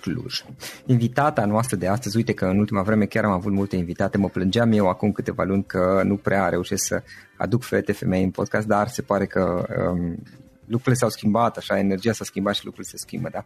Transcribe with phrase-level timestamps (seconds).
[0.00, 0.44] Cluj.
[0.86, 4.28] Invitata noastră de astăzi, uite că în ultima vreme chiar am avut multe invitate, mă
[4.28, 7.02] plângeam eu acum câteva luni că nu prea reușesc să
[7.36, 10.22] aduc fete femei în podcast, dar se pare că um,
[10.70, 13.44] lucrurile s-au schimbat, așa, energia s-a schimbat și lucrurile se schimbă, da.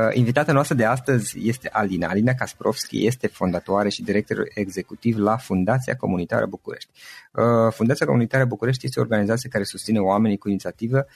[0.00, 2.08] Uh, invitata noastră de astăzi este Alina.
[2.08, 6.90] Alina Kasprovski este fondatoare și director executiv la Fundația Comunitară București.
[7.32, 11.06] Uh, Fundația Comunitară București este o organizație care susține oamenii cu inițiativă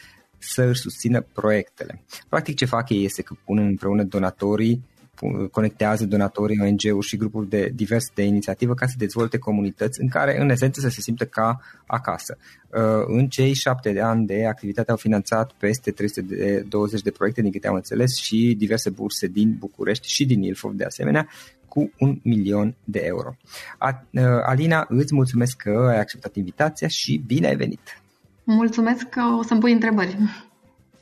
[0.41, 2.03] să își susțină proiectele.
[2.29, 4.83] Practic ce fac ei este că pun împreună donatorii
[5.51, 10.41] conectează donatorii, ONG-uri și grupuri de diverse de inițiativă ca să dezvolte comunități în care,
[10.41, 12.37] în esență, să se simtă ca acasă.
[12.69, 17.53] Uh, în cei șapte de ani de activitate au finanțat peste 320 de proiecte, din
[17.53, 21.29] câte am înțeles, și diverse burse din București și din Ilfov, de asemenea,
[21.69, 23.37] cu un milion de euro.
[24.11, 28.00] Uh, Alina, îți mulțumesc că ai acceptat invitația și bine ai venit!
[28.53, 30.19] Mulțumesc că o să-mi pui întrebări.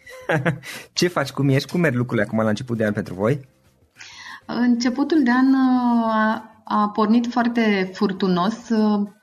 [0.92, 1.30] Ce faci?
[1.30, 1.70] Cum ești?
[1.70, 3.48] Cum merg lucrurile acum la început de an pentru voi?
[4.46, 8.54] Începutul de an uh, a pornit foarte furtunos.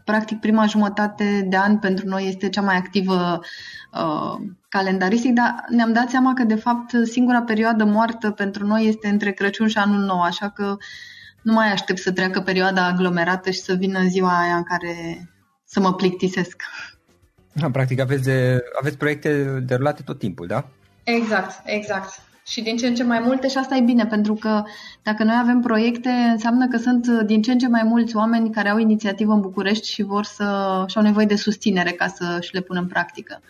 [0.03, 3.39] Practic, prima jumătate de an pentru noi este cea mai activă
[3.93, 4.35] uh,
[4.69, 9.31] calendaristic, dar ne-am dat seama că, de fapt, singura perioadă moartă pentru noi este între
[9.31, 10.77] Crăciun și Anul Nou, așa că
[11.41, 14.93] nu mai aștept să treacă perioada aglomerată și să vină ziua aia în care
[15.65, 16.63] să mă plictisesc.
[17.71, 20.67] Practic aveți, de, aveți proiecte derulate tot timpul, da?
[21.03, 24.63] Exact, exact și din ce în ce mai multe și asta e bine, pentru că
[25.03, 28.69] dacă noi avem proiecte, înseamnă că sunt din ce în ce mai mulți oameni care
[28.69, 32.53] au inițiativă în București și vor să și au nevoie de susținere ca să și
[32.53, 33.41] le pună în practică.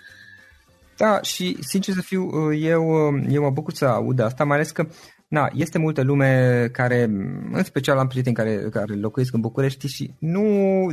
[0.98, 2.84] Da, și sincer să fiu, eu,
[3.30, 4.88] eu mă bucur să aud asta, mai ales că
[5.28, 7.04] na, este multă lume care,
[7.52, 10.42] în special am prieteni care, care locuiesc în București și nu,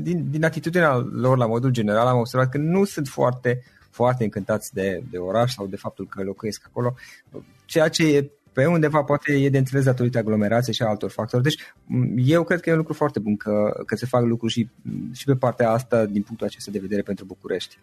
[0.03, 3.63] din, din atitudinea lor la modul general am observat că nu sunt foarte
[3.93, 6.95] foarte încântați de, de oraș sau de faptul că locuiesc acolo,
[7.65, 11.43] ceea ce e pe undeva poate e de înțeles datorită aglomerației și a altor factori.
[11.43, 11.75] Deci
[12.17, 14.69] eu cred că e un lucru foarte bun că, că se fac lucruri și,
[15.13, 17.79] și pe partea asta din punctul acesta de vedere pentru București.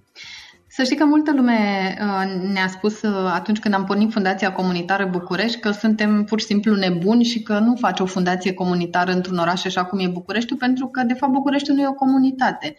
[0.72, 1.58] Să știi că multă lume
[2.02, 6.46] uh, ne-a spus uh, atunci când am pornit Fundația Comunitară București că suntem pur și
[6.46, 10.58] simplu nebuni și că nu faci o fundație comunitară într-un oraș așa cum e Bucureștiul,
[10.58, 12.76] pentru că, de fapt, Bucureștiul nu e o comunitate.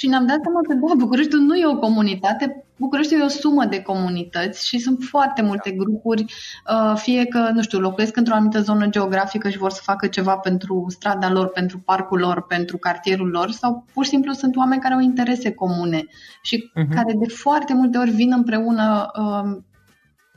[0.00, 3.64] Și ne-am dat seama că, da, Bucureștiul nu e o comunitate, Bucureștiul e o sumă
[3.64, 8.60] de comunități și sunt foarte multe grupuri, uh, fie că, nu știu, locuiesc într-o anumită
[8.60, 13.28] zonă geografică și vor să facă ceva pentru strada lor, pentru parcul lor, pentru cartierul
[13.28, 16.04] lor, sau pur și simplu sunt oameni care au interese comune
[16.42, 16.94] și uh-huh.
[16.94, 19.58] care de foarte multe ori vin împreună uh,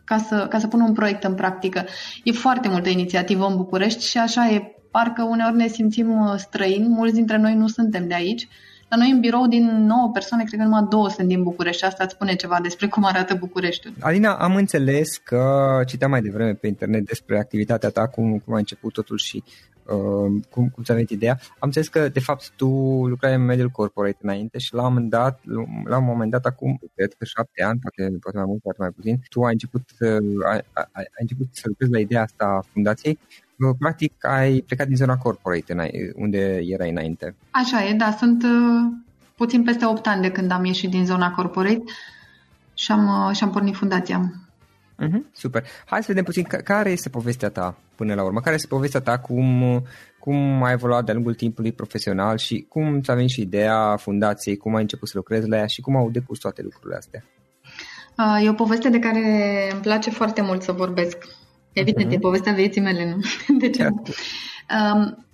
[0.03, 1.85] ca să, ca să pună un proiect în practică.
[2.23, 4.67] E foarte multă inițiativă în București și așa e.
[4.91, 8.47] Parcă uneori ne simțim uh, străini, mulți dintre noi nu suntem de aici
[8.93, 11.85] la noi în birou din 9 persoane, cred că numai două sunt din București și
[11.85, 13.93] asta îți spune ceva despre cum arată Bucureștiul.
[13.99, 15.43] Alina, am înțeles că
[15.87, 19.43] citeam mai devreme pe internet despre activitatea ta, cum, cum a început totul și
[19.85, 21.37] uh, cum, cum ți-a venit ideea.
[21.41, 22.67] Am înțeles că, de fapt, tu
[23.07, 25.39] lucrai în mediul corporate înainte și la un moment dat,
[25.85, 28.91] la un moment dat acum, cred că șapte ani, poate, poate mai mult, poate mai
[28.91, 32.65] puțin, tu ai început, uh, ai, ai, ai început să lucrezi la ideea asta a
[32.71, 33.19] fundației
[33.79, 35.75] practic ai plecat din zona corporate
[36.15, 37.35] unde erai înainte.
[37.51, 38.91] Așa e, da, sunt uh,
[39.35, 41.83] puțin peste 8 ani de când am ieșit din zona corporate
[42.73, 44.31] și am, uh, și am pornit fundația.
[45.03, 45.63] Uh-huh, super.
[45.85, 48.39] Hai să vedem puțin care este povestea ta până la urmă.
[48.39, 49.63] Care este povestea ta, cum,
[50.19, 54.75] cum ai evoluat de-a lungul timpului profesional și cum ți-a venit și ideea fundației, cum
[54.75, 57.23] ai început să lucrezi la ea și cum au decurs toate lucrurile astea?
[58.17, 59.19] Uh, e o poveste de care
[59.71, 61.17] îmi place foarte mult să vorbesc.
[61.73, 62.15] Evident, uh-huh.
[62.15, 63.21] e povestea vieții mele, nu?
[63.59, 63.87] De ce?
[63.87, 65.25] Um,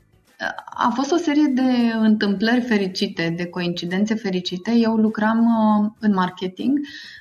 [0.66, 4.72] a fost o serie de întâmplări fericite, de coincidențe fericite.
[4.72, 6.80] Eu lucram uh, în marketing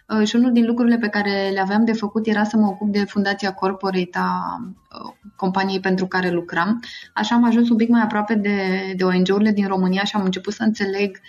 [0.08, 2.92] uh, și unul din lucrurile pe care le aveam de făcut era să mă ocup
[2.92, 6.80] de fundația corporate a uh, companiei pentru care lucram.
[7.14, 8.58] Așa am ajuns un pic mai aproape de,
[8.96, 11.20] de ONG-urile din România și am început să înțeleg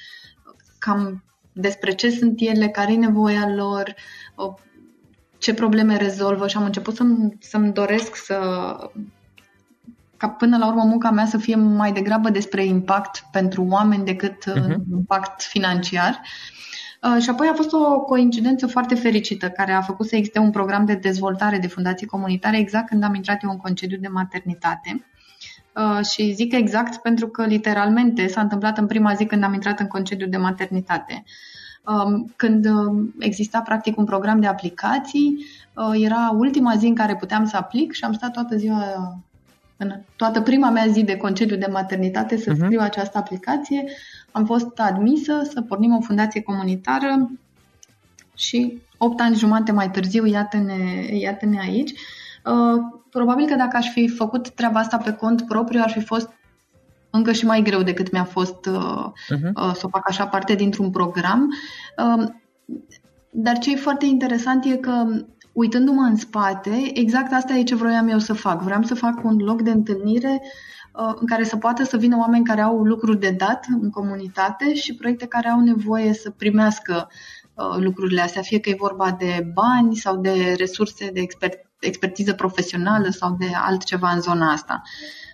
[0.80, 3.96] cam despre ce sunt ele, care e nevoia lor,
[5.40, 8.38] ce probleme rezolvă și am început să-mi, să-mi doresc să
[10.18, 14.44] ca până la urmă munca mea să fie mai degrabă despre impact pentru oameni decât
[14.50, 14.76] uh-huh.
[14.92, 16.22] impact financiar.
[17.02, 20.52] Uh, și apoi a fost o coincidență foarte fericită care a făcut să existe un
[20.52, 25.06] program de dezvoltare de fundații comunitare exact când am intrat eu în concediu de maternitate.
[25.76, 29.80] Uh, și zic exact pentru că literalmente s-a întâmplat în prima zi când am intrat
[29.80, 31.14] în concediu de maternitate.
[31.14, 31.24] Um,
[32.36, 37.46] când um, exista practic un program de aplicații, uh, era ultima zi în care puteam
[37.46, 38.84] să aplic și am stat toată ziua,
[39.78, 42.58] în toată prima mea zi de concediu de maternitate să uh-huh.
[42.58, 43.84] scriu această aplicație.
[44.32, 47.30] Am fost admisă să pornim o fundație comunitară
[48.36, 51.92] și 8 ani jumate mai târziu, iată-ne, iată-ne aici.
[52.46, 56.30] Uh, probabil că dacă aș fi făcut treaba asta pe cont propriu, ar fi fost
[57.10, 59.54] încă și mai greu decât mi-a fost uh, uh-huh.
[59.56, 61.54] uh, să o fac așa parte dintr-un program.
[61.98, 62.28] Uh,
[63.32, 65.06] dar ce e foarte interesant e că
[65.52, 68.62] uitându-mă în spate, exact asta e ce vroiam eu să fac.
[68.62, 70.42] Vreau să fac un loc de întâlnire
[70.94, 74.74] uh, în care să poată să vină oameni care au lucruri de dat în comunitate
[74.74, 77.08] și proiecte care au nevoie să primească
[77.54, 82.34] uh, lucrurile astea, fie că e vorba de bani sau de resurse de expert, expertiză
[82.34, 84.82] profesională sau de altceva în zona asta.
[84.84, 85.29] Uh,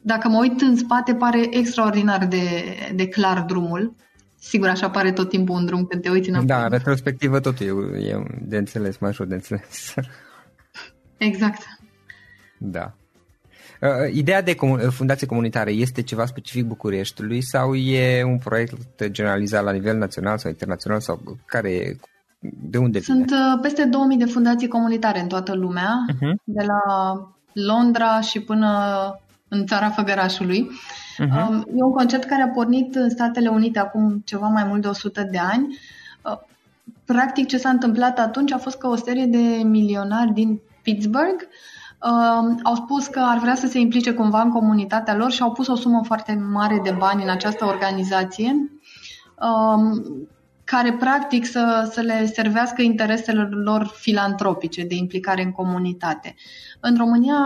[0.00, 3.94] dacă mă uit în spate, pare extraordinar de, de clar drumul.
[4.38, 6.46] Sigur, așa pare tot timpul un drum când te uiți înapoi.
[6.46, 9.94] Da, retrospectivă totul e, e de înțeles, mai ușor de înțeles.
[11.28, 11.62] Exact.
[12.58, 12.94] Da.
[13.80, 19.64] Uh, ideea de comun- fundație comunitară este ceva specific Bucureștiului sau e un proiect generalizat
[19.64, 21.96] la nivel național sau internațional sau care e,
[22.40, 23.16] de unde vine?
[23.16, 26.34] Sunt uh, peste 2000 de fundații comunitare în toată lumea, uh-huh.
[26.44, 26.82] de la
[27.52, 28.68] Londra și până
[29.50, 30.70] în țara Făgărașului.
[31.18, 31.64] Uh-huh.
[31.76, 35.22] E un concept care a pornit în Statele Unite acum ceva mai mult de 100
[35.30, 35.78] de ani.
[36.22, 36.38] Uh,
[37.04, 41.42] practic ce s-a întâmplat atunci a fost că o serie de milionari din Pittsburgh
[42.02, 45.52] uh, au spus că ar vrea să se implice cumva în comunitatea lor și au
[45.52, 48.70] pus o sumă foarte mare de bani în această organizație
[49.38, 50.02] uh,
[50.64, 56.34] care practic să, să le servească intereselor lor filantropice de implicare în comunitate.
[56.80, 57.36] În România,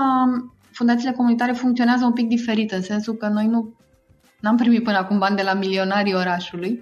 [0.74, 3.74] fundațiile comunitare funcționează un pic diferit, în sensul că noi nu
[4.42, 6.80] am primit până acum bani de la milionarii orașului.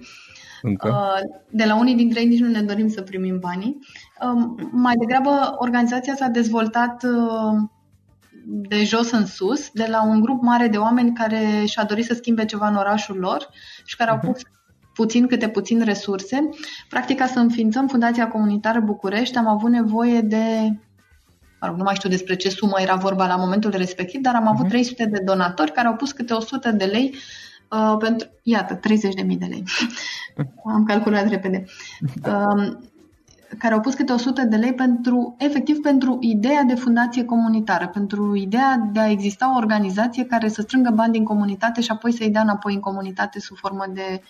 [0.61, 0.87] Încă?
[0.87, 3.77] Uh, de la unii dintre ei nici nu ne dorim să primim banii.
[4.21, 7.61] Um, mai degrabă, organizația s-a dezvoltat uh,
[8.45, 12.13] de jos în sus, de la un grup mare de oameni care și-a dorit să
[12.13, 13.49] schimbe ceva în orașul lor
[13.85, 14.31] și care au mhm.
[14.31, 14.41] pus
[14.93, 16.49] puțin câte puțin resurse.
[16.89, 20.92] Practic, ca să înființăm Fundația Comunitară București, am avut nevoie de mă rog,
[21.71, 24.73] nu mai știu despre ce sumă era vorba la momentul respectiv, dar am avut uh-huh.
[24.73, 24.93] Mhm.
[24.93, 27.15] 300 de donatori care au pus câte 100 de lei
[27.71, 29.63] uh, pentru, iată, 30.000 de lei.
[30.75, 31.65] am calculat repede.
[32.27, 32.71] Uh,
[33.57, 38.35] care au pus câte 100 de lei pentru, efectiv, pentru ideea de fundație comunitară, pentru
[38.35, 42.29] ideea de a exista o organizație care să strângă bani din comunitate și apoi să-i
[42.29, 44.21] dea înapoi în comunitate sub formă de,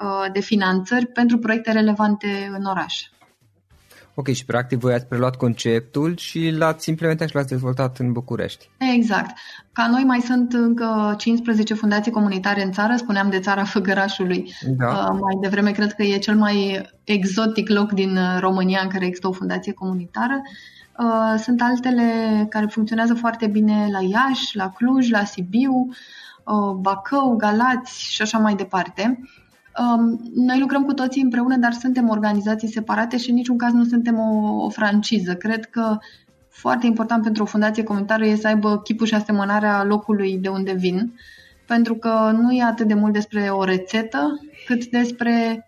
[0.00, 3.10] uh, de finanțări pentru proiecte relevante în oraș.
[4.14, 8.70] Ok, și practic voi ați preluat conceptul și l-ați implementat și l-ați dezvoltat în București.
[8.94, 9.36] Exact.
[9.72, 14.54] Ca noi mai sunt încă 15 fundații comunitare în țară, spuneam de țara Făgărașului.
[14.76, 14.86] Da.
[14.86, 19.28] Uh, mai devreme cred că e cel mai exotic loc din România în care există
[19.28, 20.40] o fundație comunitară.
[20.98, 22.02] Uh, sunt altele
[22.48, 25.88] care funcționează foarte bine la Iași, la Cluj, la Sibiu,
[26.44, 29.20] uh, Bacău, Galați și așa mai departe.
[29.78, 33.84] Um, noi lucrăm cu toții împreună, dar suntem organizații separate și în niciun caz nu
[33.84, 35.34] suntem o, o franciză.
[35.34, 35.98] Cred că
[36.48, 40.72] foarte important pentru o fundație comunitară e să aibă chipul și asemănarea locului de unde
[40.72, 41.14] vin,
[41.66, 45.66] pentru că nu e atât de mult despre o rețetă, cât despre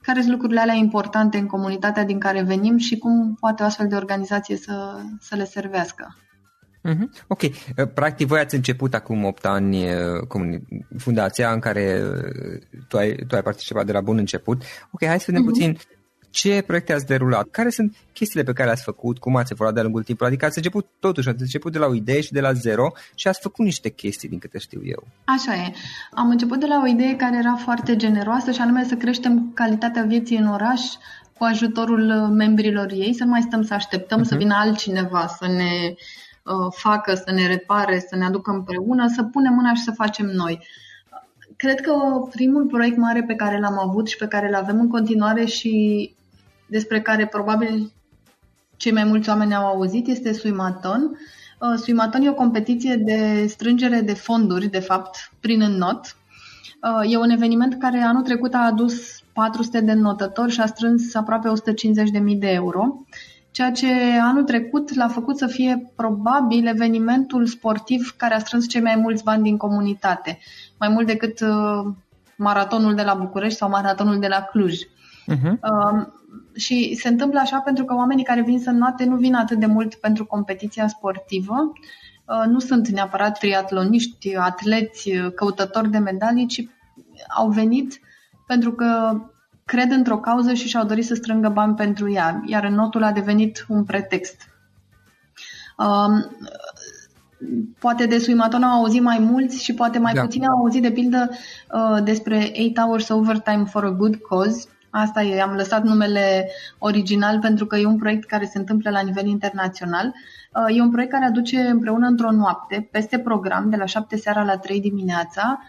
[0.00, 3.88] care sunt lucrurile alea importante în comunitatea din care venim și cum poate o astfel
[3.88, 6.16] de organizație să, să le servească.
[6.86, 7.26] Mm-hmm.
[7.26, 7.42] Ok.
[7.42, 7.50] Uh,
[7.94, 10.60] practic, voi ați început acum 8 ani uh,
[10.98, 14.62] fundația în care uh, tu ai, tu ai participat de la bun început.
[14.90, 15.46] Ok, hai să vedem mm-hmm.
[15.46, 15.78] puțin
[16.30, 19.82] ce proiecte ați derulat, care sunt chestiile pe care le-ați făcut, cum ați evoluat de-a
[19.82, 22.52] lungul timpului, adică ați început totuși, ați început de la o idee și de la
[22.52, 25.06] zero și ați făcut niște chestii din câte știu eu.
[25.24, 25.72] Așa e.
[26.10, 30.02] Am început de la o idee care era foarte generoasă și anume să creștem calitatea
[30.02, 30.80] vieții în oraș
[31.38, 34.28] cu ajutorul membrilor ei, să nu mai stăm să așteptăm uh-huh.
[34.28, 35.96] să vină altcineva să ne Uh,
[36.70, 40.66] facă, să ne repare, să ne aducă împreună, să punem mâna și să facem noi.
[41.56, 41.92] Cred că
[42.30, 46.14] primul proiect mare pe care l-am avut și pe care îl avem în continuare și
[46.66, 47.92] despre care probabil
[48.76, 51.18] cei mai mulți oameni au auzit este Suimaton.
[51.60, 56.16] Uh, Suimaton e o competiție de strângere de fonduri, de fapt, prin înnot.
[56.82, 61.14] Uh, e un eveniment care anul trecut a adus 400 de notători și a strâns
[61.14, 61.48] aproape
[62.28, 63.04] 150.000 de euro
[63.56, 63.86] ceea ce
[64.20, 69.24] anul trecut l-a făcut să fie probabil evenimentul sportiv care a strâns cei mai mulți
[69.24, 70.38] bani din comunitate,
[70.78, 71.92] mai mult decât uh,
[72.36, 74.76] maratonul de la București sau maratonul de la Cluj.
[74.76, 75.50] Uh-huh.
[75.50, 76.06] Uh,
[76.54, 79.66] și se întâmplă așa pentru că oamenii care vin să noate nu vin atât de
[79.66, 81.72] mult pentru competiția sportivă,
[82.24, 86.68] uh, nu sunt neapărat triatloniști, atleți, căutători de medalii, ci
[87.36, 88.00] au venit
[88.46, 89.20] pentru că
[89.66, 93.64] cred într-o cauză și și-au dorit să strângă bani pentru ea, iar notul a devenit
[93.68, 94.48] un pretext.
[95.78, 96.36] Um,
[97.78, 100.20] poate de Suimaton au auzit mai mulți și poate mai da.
[100.20, 104.68] puțin au auzit de pildă uh, despre 8 Hours Overtime for a Good Cause.
[104.90, 109.00] Asta e, am lăsat numele original pentru că e un proiect care se întâmplă la
[109.00, 110.06] nivel internațional.
[110.06, 114.42] Uh, e un proiect care aduce împreună într-o noapte, peste program, de la 7 seara
[114.42, 115.60] la 3 dimineața,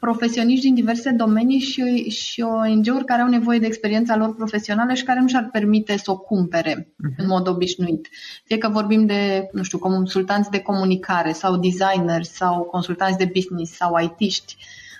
[0.00, 5.04] profesioniști din diverse domenii și, și ONG-uri care au nevoie de experiența lor profesională și
[5.04, 7.16] care nu și-ar permite să o cumpere uh-huh.
[7.16, 8.08] în mod obișnuit.
[8.44, 13.72] Fie că vorbim de, nu știu, consultanți de comunicare sau designeri sau consultanți de business
[13.72, 14.56] sau IT-ști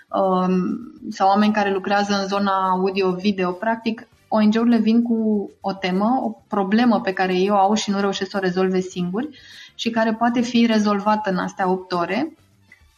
[0.09, 0.53] um,
[1.09, 7.01] sau oameni care lucrează în zona audio-video, practic ONG-urile vin cu o temă, o problemă
[7.01, 9.29] pe care ei o au și nu reușesc să o rezolve singuri
[9.75, 12.33] și care poate fi rezolvată în astea 8 ore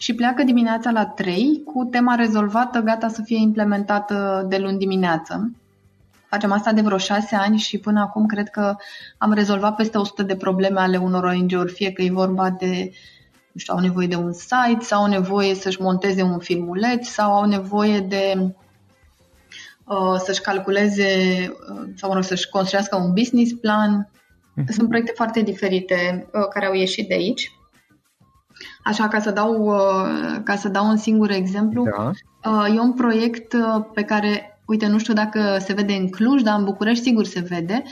[0.04, 5.52] și pleacă dimineața la 3 cu tema rezolvată, gata să fie implementată de luni dimineață.
[6.30, 8.76] Facem asta de vreo 6 ani și până acum cred că
[9.18, 12.92] am rezolvat peste 100 de probleme ale unor ONG-uri, fie că e vorba de
[13.52, 17.34] nu știu, au nevoie de un site sau au nevoie să-și monteze un filmuleț sau
[17.34, 18.54] au nevoie de
[19.86, 21.08] uh, să-și calculeze
[21.50, 24.10] uh, sau mă rog, să-și construiască un business plan.
[24.10, 24.68] Uh-huh.
[24.68, 27.52] Sunt proiecte foarte diferite uh, care au ieșit de aici.
[28.84, 29.76] Așa, ca să dau,
[30.44, 32.68] ca să dau un singur exemplu, da.
[32.68, 33.56] e un proiect
[33.94, 37.40] pe care uite, nu știu dacă se vede în Cluj, dar în București sigur se
[37.40, 37.84] vede,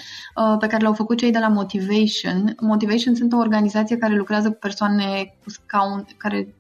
[0.60, 2.56] pe care l-au făcut cei de la Motivation.
[2.60, 6.56] Motivation sunt o organizație care lucrează cu persoane cu scaun, care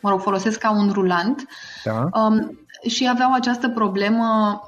[0.00, 1.46] mă rog, folosesc ca un rulant
[1.84, 2.08] da.
[2.20, 4.60] um, și aveau această problemă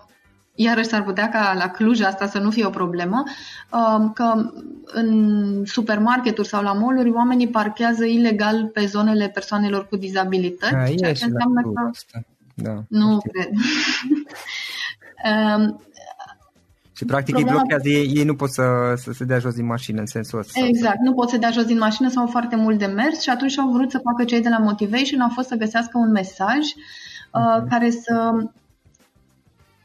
[0.61, 3.23] iarăși s-ar putea ca la Cluj asta să nu fie o problemă,
[3.71, 4.51] um, că
[4.85, 11.13] în supermarketuri sau la mall oamenii parchează ilegal pe zonele persoanele cu dizabilități, da, ceea
[11.13, 11.89] ce înseamnă că...
[11.91, 12.21] Asta.
[12.55, 13.49] Da, nu cred.
[15.57, 15.83] um,
[16.93, 17.61] și practic Problema...
[17.61, 20.39] îi blochează, ei, ei nu pot să, să se dea jos din mașină în sensul
[20.39, 20.67] ăsta.
[20.67, 23.59] Exact, nu pot să dea jos din mașină sau foarte mult de mers și atunci
[23.59, 27.41] au vrut să facă cei de la Motivation, a fost să găsească un mesaj uh,
[27.41, 27.69] uh-huh.
[27.69, 28.33] care să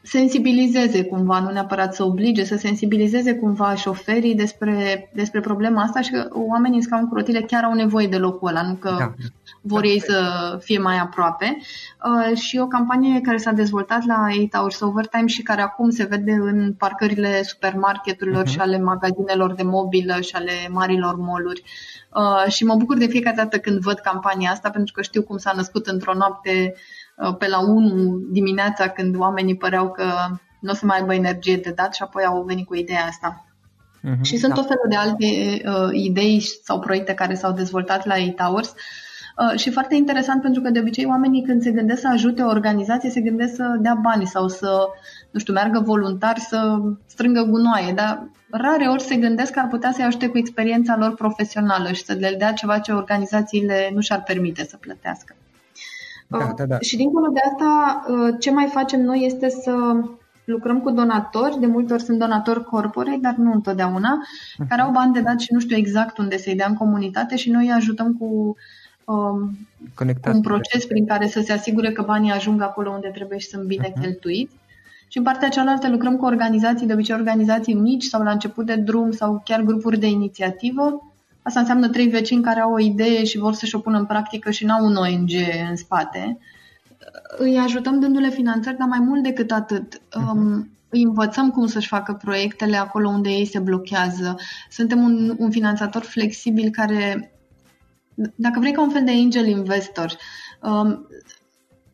[0.04, 6.12] sensibilizeze cumva, nu neapărat să oblige, să sensibilizeze cumva șoferii despre, despre problema asta și
[6.12, 9.14] că oamenii în scaun cu rotile chiar au nevoie de locul ăla, nu că da.
[9.62, 10.20] vor ei să
[10.62, 11.58] fie mai aproape.
[11.58, 16.06] Uh, și o campanie care s-a dezvoltat la 8 Hours Overtime și care acum se
[16.06, 18.52] vede în parcările supermarketurilor uh-huh.
[18.52, 21.64] și ale magazinelor de mobilă și ale marilor moluri.
[22.10, 25.38] Uh, și mă bucur de fiecare dată când văd campania asta, pentru că știu cum
[25.38, 26.80] s-a născut într-o noapte Uh,
[27.38, 30.04] pe la 1 dimineața când oamenii păreau că
[30.60, 33.46] nu o să mai aibă energie de dat și apoi au venit cu ideea asta.
[34.04, 34.62] Uh-huh, și sunt da.
[34.62, 35.26] tot felul de alte
[35.70, 40.70] uh, idei sau proiecte care s-au dezvoltat la e-Towers uh, și foarte interesant pentru că
[40.70, 44.26] de obicei oamenii când se gândesc să ajute o organizație se gândesc să dea bani
[44.26, 44.88] sau să,
[45.32, 49.92] nu știu, meargă voluntar să strângă gunoaie, dar rare ori se gândesc că ar putea
[49.92, 54.24] să-i ajute cu experiența lor profesională și să le dea ceva ce organizațiile nu și-ar
[54.24, 55.36] permite să plătească.
[56.38, 56.80] Da, uh, da, da.
[56.80, 59.72] Și dincolo de asta, uh, ce mai facem noi este să
[60.46, 64.68] lucrăm cu donatori, de multe ori sunt donatori corporate, dar nu întotdeauna, uh-huh.
[64.68, 67.50] care au bani de dat și nu știu exact unde să-i dea în comunitate și
[67.50, 68.56] noi îi ajutăm cu
[69.06, 69.58] um,
[70.34, 73.64] un proces prin care să se asigure că banii ajung acolo unde trebuie și sunt
[73.64, 74.02] bine uh-huh.
[74.02, 74.56] cheltuiți.
[75.08, 78.76] Și în partea cealaltă lucrăm cu organizații, de obicei organizații mici sau la început de
[78.76, 81.13] drum sau chiar grupuri de inițiativă,
[81.44, 84.52] Asta înseamnă trei vecini care au o idee și vor să-și o pună în practică
[84.52, 85.30] și n-au un ONG
[85.70, 86.38] în spate.
[87.38, 90.02] Îi ajutăm dându-le finanțări, dar mai mult decât atât.
[90.16, 94.36] Um, îi învățăm cum să-și facă proiectele acolo unde ei se blochează.
[94.70, 97.34] Suntem un, un finanțator flexibil care,
[98.36, 100.18] dacă vrei ca un fel de angel investor,
[100.62, 101.08] um,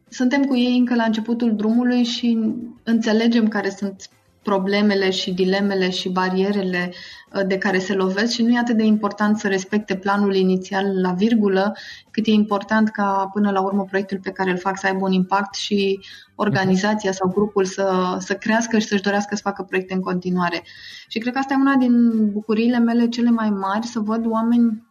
[0.09, 2.39] suntem cu ei încă la începutul drumului și
[2.83, 4.09] înțelegem care sunt
[4.43, 6.93] problemele și dilemele și barierele
[7.33, 11.01] uh, de care se lovesc și nu e atât de important să respecte planul inițial
[11.01, 11.75] la virgulă,
[12.11, 15.11] cât e important ca până la urmă proiectul pe care îl fac să aibă un
[15.11, 15.99] impact și
[16.35, 20.63] organizația sau grupul să, să crească și să-și dorească să facă proiecte în continuare.
[21.07, 24.87] Și cred că asta e una din bucuriile mele cele mai mari, să văd oameni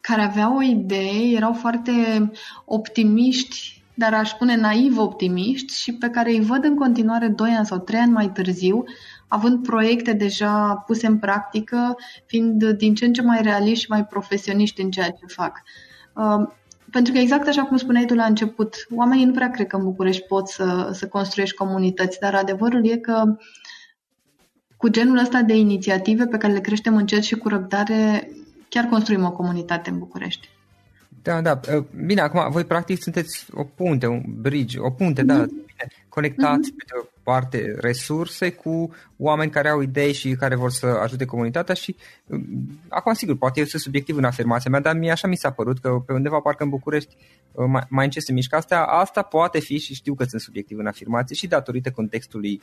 [0.00, 1.92] care aveau o idee, erau foarte
[2.64, 7.66] optimiști dar aș spune naiv optimiști și pe care îi văd în continuare 2 ani
[7.66, 8.84] sau 3 ani mai târziu,
[9.28, 14.06] având proiecte deja puse în practică, fiind din ce în ce mai realiști și mai
[14.06, 15.62] profesioniști în ceea ce fac.
[16.14, 16.48] Uh,
[16.90, 19.84] pentru că exact așa cum spuneai tu la început, oamenii nu prea cred că în
[19.84, 23.36] București pot să, să construiești comunități, dar adevărul e că
[24.76, 28.30] cu genul ăsta de inițiative pe care le creștem încet și cu răbdare,
[28.68, 30.48] chiar construim o comunitate în București.
[31.22, 31.60] Da, da.
[31.74, 35.26] Ă, bine, acum voi practic sunteți o punte, un bridge, o punte, mm-hmm.
[35.26, 35.48] da, mhm.
[35.48, 36.76] bine, conectați mm-hmm.
[36.76, 41.24] pe de o parte resurse cu oameni care au idei și care vor să ajute
[41.24, 41.96] comunitatea și
[42.30, 42.36] ă,
[42.88, 45.78] acum sigur, poate eu sunt subiectiv în afirmația mea, dar mie așa mi s-a părut
[45.78, 47.16] că pe undeva parcă în București
[47.56, 50.78] ă, mai, mai încet se mișcă astea, asta poate fi și știu că sunt subiectiv
[50.78, 52.62] în afirmație și datorită contextului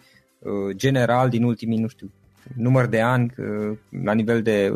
[0.71, 2.11] general din ultimii, nu știu,
[2.55, 3.33] număr de ani
[4.03, 4.73] la nivel de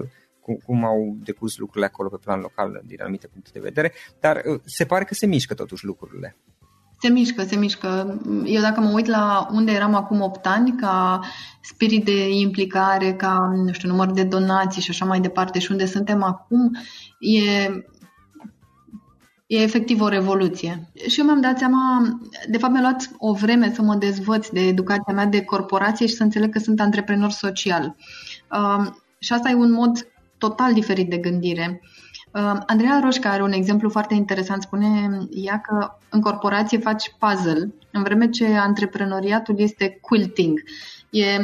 [0.49, 4.35] cum, cum au decurs lucrurile acolo pe plan local din anumite puncte de vedere, dar
[4.35, 6.37] uh, se pare că se mișcă totuși lucrurile.
[7.01, 8.19] Se mișcă, se mișcă.
[8.45, 11.19] Eu dacă mă uit la unde eram acum 8 ani, ca
[11.61, 15.85] spirit de implicare, ca, nu știu, număr de donații și așa mai departe, și unde
[15.85, 16.71] suntem acum,
[17.19, 17.63] e,
[19.47, 20.91] e efectiv o revoluție.
[21.07, 22.01] Și eu mi-am dat seama,
[22.49, 26.15] de fapt mi-a luat o vreme să mă dezvăț de educația mea de corporație și
[26.15, 27.95] să înțeleg că sunt antreprenor social.
[28.51, 28.87] Uh,
[29.19, 30.07] și asta e un mod
[30.39, 31.81] total diferit de gândire.
[32.31, 34.61] Uh, Andreea Roșca are un exemplu foarte interesant.
[34.61, 40.63] Spune ea că în corporație faci puzzle, în vreme ce antreprenoriatul este quilting.
[41.09, 41.37] E,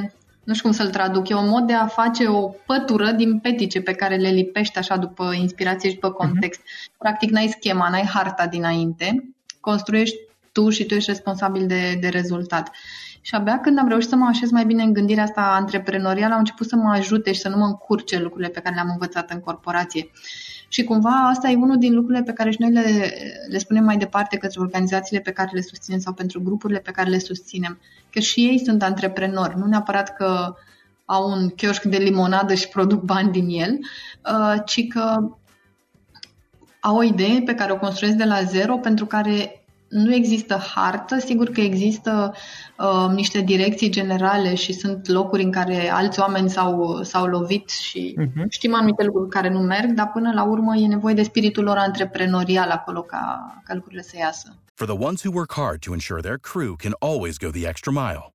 [0.44, 3.82] nu știu cum să-l traduc, e un mod de a face o pătură din petice
[3.82, 6.18] pe care le lipești așa după inspirație și după mhm.
[6.18, 6.60] context.
[6.60, 6.98] Uh-huh.
[6.98, 10.16] Practic n-ai schema, n-ai harta dinainte, construiești
[10.52, 12.72] tu și tu ești responsabil de, de rezultat.
[13.26, 16.40] Și abia când am reușit să mă așez mai bine în gândirea asta antreprenorială, au
[16.40, 19.40] început să mă ajute și să nu mă încurce lucrurile pe care le-am învățat în
[19.40, 20.12] corporație.
[20.68, 23.14] Și cumva asta e unul din lucrurile pe care și noi le,
[23.50, 27.10] le spunem mai departe către organizațiile pe care le susținem sau pentru grupurile pe care
[27.10, 27.80] le susținem.
[28.10, 30.56] Că și ei sunt antreprenori, nu neapărat că
[31.06, 33.80] au un chioșc de limonadă și produc bani din el,
[34.32, 35.30] uh, ci că
[36.80, 41.20] au o idee pe care o construiesc de la zero, pentru care nu există hartă,
[41.20, 42.34] sigur că există
[42.78, 48.18] uh, niște direcții generale și sunt locuri în care alți oameni s-au, s-au lovit și
[48.20, 48.46] uh-huh.
[48.50, 51.78] știm anumite lucruri care nu merg, dar până la urmă e nevoie de spiritul lor
[51.78, 54.56] antreprenorial acolo ca, ca lucrurile să iasă.
[54.74, 57.92] For the ones who work hard to ensure their crew can always go the extra
[57.92, 58.35] mile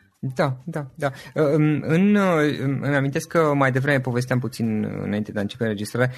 [0.23, 1.11] Da, da, da.
[1.33, 2.15] În, în,
[2.81, 6.11] îmi amintesc că mai devreme povesteam puțin înainte de a începe înregistrarea.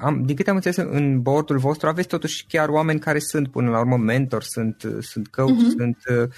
[0.00, 3.70] Am, din câte am înțeles, în bordul vostru aveți totuși chiar oameni care sunt până
[3.70, 5.76] la urmă mentor, sunt, sunt coach, uh-huh.
[5.76, 6.28] sunt uh,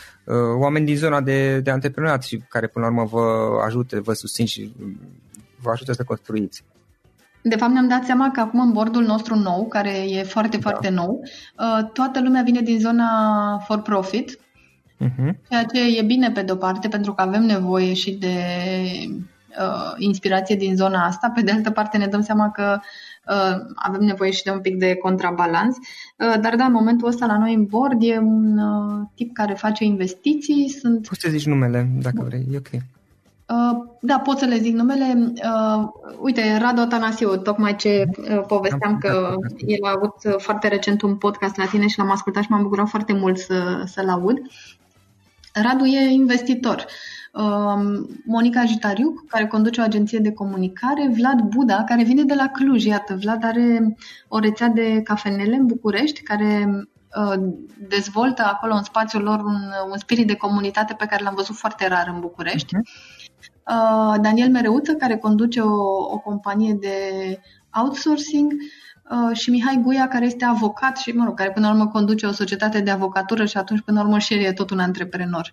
[0.60, 4.46] oameni din zona de, de antreprenoriat și care până la urmă vă ajută, vă susțin
[4.46, 4.74] și
[5.60, 6.64] vă ajută să construiți.
[7.42, 10.70] De fapt, ne-am dat seama că acum în bordul nostru nou, care e foarte, da.
[10.70, 11.20] foarte nou,
[11.92, 13.08] toată lumea vine din zona
[13.66, 14.38] for profit,
[15.04, 15.34] Uh-huh.
[15.48, 18.36] Ceea ce e bine pe de-o parte, pentru că avem nevoie și de
[19.60, 21.32] uh, inspirație din zona asta.
[21.34, 22.78] Pe de altă parte ne dăm seama că
[23.28, 25.76] uh, avem nevoie și de un pic de contrabalans.
[25.76, 29.54] Uh, dar da, în momentul ăsta la noi în board e un uh, tip care
[29.54, 30.68] face investiții.
[30.68, 31.08] Sunt...
[31.08, 32.82] Poți să zici numele dacă vrei, e ok.
[33.48, 35.32] Uh, da, pot să le zic numele.
[35.34, 35.88] Uh,
[36.20, 39.34] uite, Radu Atanasiu, tocmai ce uh, povesteam că
[39.66, 42.88] el a avut foarte recent un podcast la tine și l-am ascultat și m-am bucurat
[42.88, 44.38] foarte mult să, să-l aud.
[45.62, 46.86] Radu e investitor.
[47.32, 52.48] Um, Monica Jitariuc, care conduce o agenție de comunicare, Vlad Buda, care vine de la
[52.48, 52.84] Cluj.
[52.84, 53.96] Iată, Vlad are
[54.28, 56.68] o rețea de cafenele în București, care
[57.16, 57.52] uh,
[57.88, 61.88] dezvoltă acolo în spațiul lor un, un spirit de comunitate pe care l-am văzut foarte
[61.88, 62.74] rar în București.
[62.74, 64.20] Uh-huh.
[64.20, 65.74] Daniel Mereuță, care conduce o,
[66.12, 66.98] o companie de
[67.82, 68.58] outsourcing Uh,
[69.32, 72.32] și Mihai Guia, care este avocat și, mă rog, care până la urmă conduce o
[72.32, 75.52] societate de avocatură și atunci până la urmă și el e tot un antreprenor.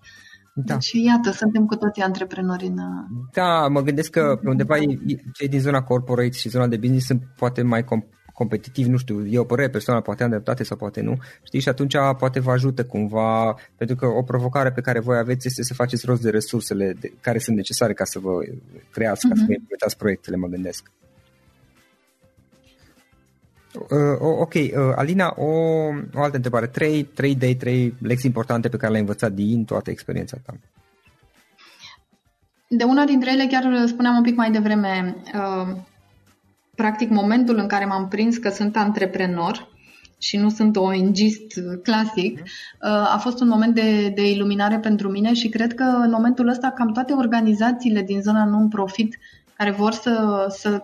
[0.53, 0.73] Da.
[0.73, 2.77] Deci, iată, suntem cu toții antreprenori în...
[2.77, 4.75] Uh, da, mă gândesc că undeva
[5.33, 9.25] cei din zona corporate și zona de business sunt poate mai com- competitiv, nu știu,
[9.25, 12.51] e o părere persoană, poate am dreptate sau poate nu, știi, și atunci poate vă
[12.51, 16.29] ajută cumva, pentru că o provocare pe care voi aveți este să faceți rost de
[16.29, 18.31] resursele de, care sunt necesare ca să vă
[18.91, 19.29] creați, uh-huh.
[19.29, 19.45] ca să mhm.
[19.45, 20.91] vă implementați proiectele, mă gândesc.
[23.79, 25.49] Uh, ok, uh, Alina, o,
[26.13, 26.67] o altă întrebare.
[26.67, 30.53] Trei, trei idei, trei lecții importante pe care le-ai învățat din toată experiența ta.
[32.67, 35.75] De una dintre ele, chiar spuneam un pic mai devreme, uh,
[36.75, 39.71] practic momentul în care m-am prins că sunt antreprenor
[40.17, 45.09] și nu sunt o ingist clasic, uh, a fost un moment de, de iluminare pentru
[45.09, 49.17] mine și cred că în momentul ăsta cam toate organizațiile din zona non-profit
[49.57, 50.83] care vor să, să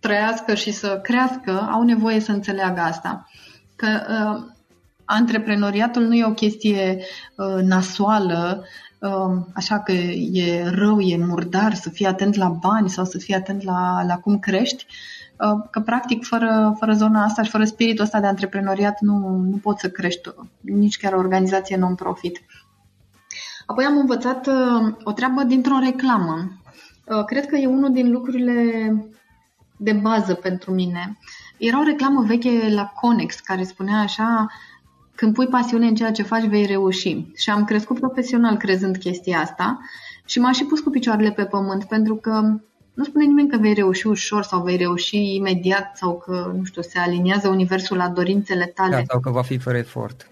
[0.00, 3.28] trăiască și să crească, au nevoie să înțeleagă asta.
[3.76, 4.50] Că uh,
[5.04, 6.98] antreprenoriatul nu e o chestie
[7.34, 8.64] uh, nasoală,
[8.98, 9.92] uh, așa că
[10.32, 14.16] e rău, e murdar, să fii atent la bani sau să fii atent la, la
[14.16, 14.86] cum crești,
[15.38, 19.56] uh, că practic fără, fără zona asta și fără spiritul ăsta de antreprenoriat nu, nu
[19.56, 22.40] poți să crești nici chiar o organizație non-profit.
[23.66, 26.52] Apoi am învățat uh, o treabă dintr-o reclamă.
[27.04, 28.54] Uh, cred că e unul din lucrurile
[29.82, 31.18] de bază pentru mine.
[31.56, 34.46] Era o reclamă veche la Conex care spunea așa
[35.14, 37.26] când pui pasiune în ceea ce faci, vei reuși.
[37.34, 39.78] Și am crescut profesional crezând chestia asta
[40.24, 42.30] și m-a și pus cu picioarele pe pământ pentru că
[42.94, 46.82] nu spune nimeni că vei reuși ușor sau vei reuși imediat sau că, nu știu,
[46.82, 48.96] se aliniază universul la dorințele tale.
[48.96, 50.30] Da, sau că va fi fără efort.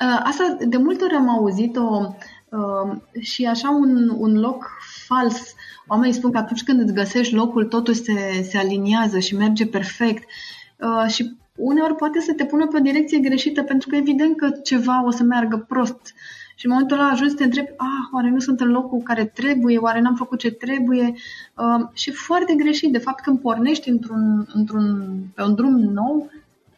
[0.00, 2.14] Uh, asta de multe ori am auzit-o
[2.48, 4.70] uh, și așa un, un loc
[5.06, 5.54] fals
[5.86, 10.28] Oamenii spun că atunci când îți găsești locul, totul se, se aliniază și merge perfect.
[10.76, 14.50] Uh, și uneori poate să te pună pe o direcție greșită, pentru că evident că
[14.50, 16.14] ceva o să meargă prost.
[16.58, 19.24] Și în momentul ăla ajungi să te întrebi, ah, oare nu sunt în locul care
[19.24, 21.14] trebuie, oare n-am făcut ce trebuie?
[21.54, 22.92] Uh, și foarte greșit.
[22.92, 26.30] De fapt, când pornești într-un, într-un, pe un drum nou,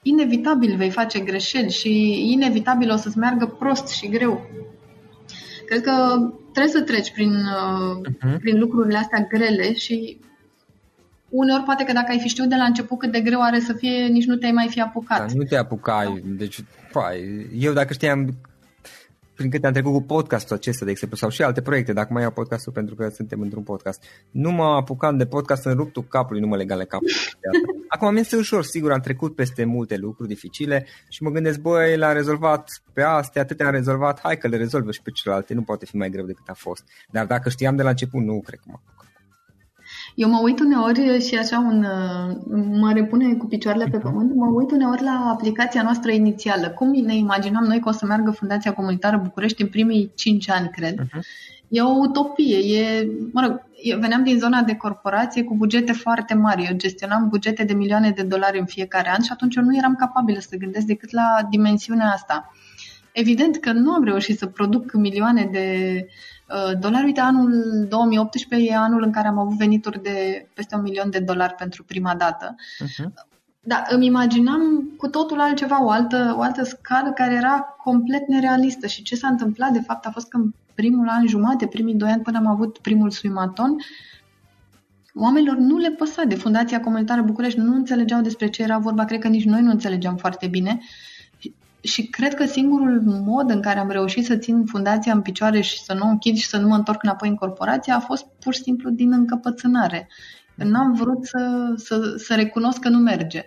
[0.02, 4.46] inevitabil vei face greșeli și inevitabil o să-ți meargă prost și greu.
[5.66, 8.38] Cred că trebuie să treci prin, uh-huh.
[8.40, 10.20] prin lucrurile astea grele și
[11.28, 13.72] uneori poate că dacă ai fi știut de la început cât de greu are să
[13.72, 15.18] fie, nici nu te-ai mai fi apucat.
[15.18, 16.22] Da, nu te apucai.
[16.24, 16.60] Deci,
[16.92, 18.34] pai, eu dacă știam
[19.38, 22.22] prin câte am trecut cu podcastul acesta, de exemplu, sau și alte proiecte, dacă mai
[22.22, 24.02] iau podcastul pentru că suntem într-un podcast.
[24.30, 27.08] Nu mă apucam de podcast în ruptul capului, nu mă legale capul.
[27.94, 31.96] Acum mi este ușor, sigur, am trecut peste multe lucruri dificile și mă gândesc, băi,
[31.96, 35.62] l-am rezolvat pe astea, atâtea am rezolvat, hai că le rezolvă și pe celelalte, nu
[35.62, 36.84] poate fi mai greu decât a fost.
[37.10, 38.97] Dar dacă știam de la început, nu cred că mă apuc.
[40.18, 41.86] Eu mă uit uneori și așa un,
[42.78, 46.68] mă repune cu picioarele pe pământ, mă uit uneori la aplicația noastră inițială.
[46.68, 50.70] Cum ne imaginam noi că o să meargă Fundația Comunitară București în primii 5 ani,
[50.70, 50.94] cred.
[51.02, 51.20] Uh-huh.
[51.68, 52.78] E o utopie.
[52.78, 56.66] E, mă rog, eu veneam din zona de corporație cu bugete foarte mari.
[56.70, 59.94] Eu gestionam bugete de milioane de dolari în fiecare an și atunci eu nu eram
[59.94, 62.52] capabilă să gândesc decât la dimensiunea asta.
[63.12, 66.06] Evident că nu am reușit să produc milioane de
[66.48, 67.04] Uh, dolari.
[67.04, 67.52] Uite, anul
[67.88, 71.84] 2018 e anul în care am avut venituri de peste un milion de dolari pentru
[71.84, 72.54] prima dată.
[72.54, 73.26] Uh-huh.
[73.60, 78.86] Da, îmi imaginam cu totul altceva, o altă, o altă scală care era complet nerealistă.
[78.86, 82.10] Și ce s-a întâmplat, de fapt, a fost că în primul an jumate, primii doi
[82.10, 83.76] ani, până am avut primul suimaton,
[85.14, 89.20] oamenilor nu le păsa de Fundația Comunitară București, nu înțelegeau despre ce era vorba, cred
[89.20, 90.80] că nici noi nu înțelegeam foarte bine
[91.80, 95.82] și cred că singurul mod în care am reușit să țin fundația în picioare și
[95.82, 98.54] să nu o închid și să nu mă întorc înapoi în corporație a fost pur
[98.54, 100.08] și simplu din încăpățânare.
[100.54, 103.42] N-am vrut să, să, să recunosc că nu merge.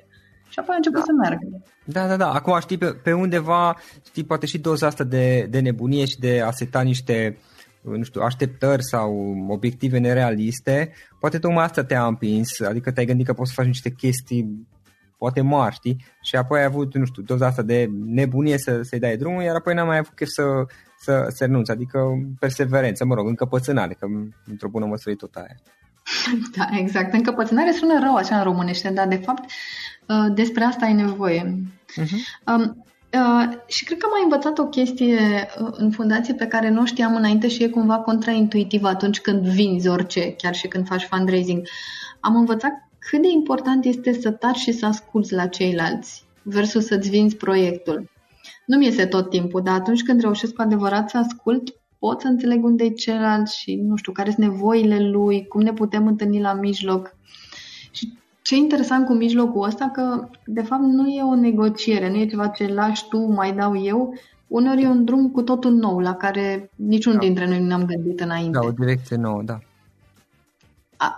[0.49, 1.05] Și apoi a început da.
[1.05, 1.63] să meargă.
[1.83, 2.31] Da, da, da.
[2.31, 6.41] Acum știi pe, pe undeva, știi, poate și doza asta de, de nebunie și de
[6.45, 7.37] a seta niște
[7.81, 13.33] nu știu, așteptări sau obiective nerealiste, poate tocmai asta te-a împins, adică te-ai gândit că
[13.33, 14.67] poți să faci niște chestii
[15.21, 16.05] poate mari, știi?
[16.21, 19.55] Și apoi ai avut, nu știu, doza asta de nebunie să, să-i dai drumul, iar
[19.55, 20.43] apoi n-am mai avut chef să,
[20.99, 21.99] să, să renunți, adică
[22.39, 24.05] perseverență, mă rog, încăpățânare, că
[24.45, 25.55] într-o bună măsură e tot aia.
[26.57, 27.13] Da, exact.
[27.13, 29.51] Încăpățânare sună rău așa în românește, dar de fapt
[30.07, 31.61] uh, despre asta ai nevoie.
[32.01, 32.45] Uh-huh.
[32.45, 35.19] Um, Uh, și cred că am mai învățat o chestie
[35.61, 39.87] uh, în fundație pe care nu știam înainte și e cumva contraintuitivă atunci când vinzi
[39.87, 41.67] orice, chiar și când faci fundraising.
[42.19, 42.71] Am învățat
[43.09, 48.09] cât de important este să taci și să asculți la ceilalți versus să-ți vinzi proiectul.
[48.65, 52.27] Nu mi iese tot timpul, dar atunci când reușesc cu adevărat să ascult, pot să
[52.27, 56.41] înțeleg unde e celălalt și, nu știu, care sunt nevoile lui, cum ne putem întâlni
[56.41, 57.15] la mijloc.
[57.91, 62.17] Și ce e interesant cu mijlocul ăsta, că de fapt nu e o negociere, nu
[62.17, 64.13] e ceva ce lași tu, mai dau eu,
[64.47, 67.19] uneori e un drum cu totul nou, la care niciun da.
[67.19, 68.59] dintre noi nu ne-am gândit înainte.
[68.59, 69.59] Da, o direcție nouă, da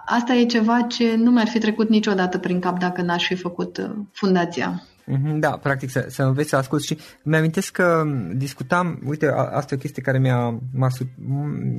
[0.06, 3.78] asta e ceva ce nu mi-ar fi trecut niciodată prin cap dacă n-aș fi făcut
[3.78, 4.84] uh, fundația.
[5.06, 8.04] Mhm, da, practic să, să înveți să asculti și mi-amintesc că
[8.36, 10.88] discutam, uite, asta e o chestie care mi-a, m-a,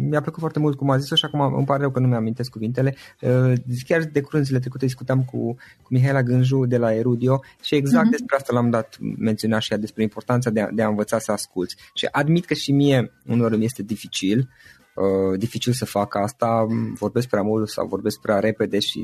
[0.09, 2.51] mi-a plăcut foarte mult cum a zis-o și acum îmi pare rău că nu mi-amintesc
[2.51, 2.95] cuvintele.
[3.21, 3.53] Uh,
[3.87, 8.07] chiar de curând zile trecute discutam cu, cu Mihaela Gânju de la Erudio și exact
[8.07, 8.11] uh-huh.
[8.11, 11.33] despre asta l-am dat menționat și ea, despre importanța de a, de a învăța să
[11.33, 11.77] asculți.
[11.95, 14.49] Și admit că și mie uneori mi este dificil,
[14.94, 16.66] uh, dificil să fac asta,
[16.98, 18.98] vorbesc prea mult sau vorbesc prea repede și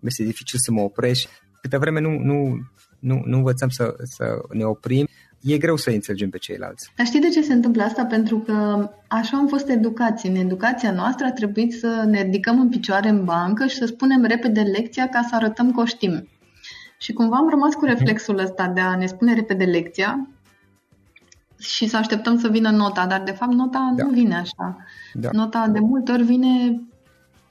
[0.00, 1.28] mi este dificil să mă oprești.
[1.60, 2.58] Câte vreme nu, nu,
[2.98, 5.06] nu, nu învățăm să, să ne oprim,
[5.40, 6.92] e greu să înțelegem pe ceilalți.
[6.96, 8.04] Dar știi de ce se întâmplă asta?
[8.04, 10.26] Pentru că așa am fost educați.
[10.26, 14.24] În educația noastră a trebuit să ne ridicăm în picioare în bancă și să spunem
[14.24, 16.28] repede lecția ca să arătăm că o știm.
[16.98, 20.28] Și cumva am rămas cu reflexul ăsta de a ne spune repede lecția
[21.60, 24.04] și să așteptăm să vină nota, dar de fapt nota da.
[24.04, 24.76] nu vine așa.
[25.14, 25.28] Da.
[25.32, 26.80] Nota de multe ori vine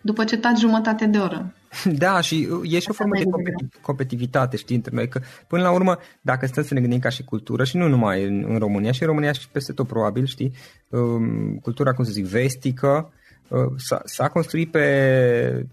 [0.02, 1.54] după ce taci jumătate de oră.
[1.98, 5.72] Da, și e și o formă de competi- competitivitate, știi, între noi, că până la
[5.72, 8.91] urmă, dacă stăm să ne gândim ca și cultură, și nu numai în, în România,
[8.91, 10.54] și în România și peste tot probabil, știi,
[10.89, 13.13] um, cultura, cum să zic, vestică,
[13.48, 15.65] uh, s-a, s-a construit pe,